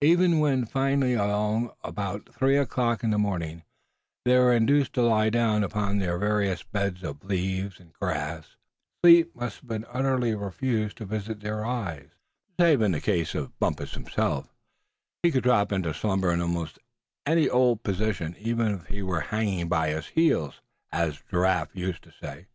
[0.00, 3.62] Even when finally, along about three in the morning,
[4.24, 8.56] they were induced to lie down upon their various beds of leaves and grass,
[9.04, 12.08] sleep must have utterly refused to visit their eyes,
[12.58, 14.52] save in the case of Bumpus himself; and
[15.28, 16.80] he could drop into slumber in almost
[17.24, 20.60] "any old position, even if he were hanging by his heels,"
[20.90, 22.46] as Giraffe used to say.